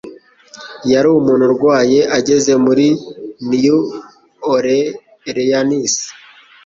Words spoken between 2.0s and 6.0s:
ageze muri New Orleans.